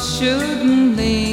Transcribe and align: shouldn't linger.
shouldn't 0.00 0.96
linger. 0.96 1.29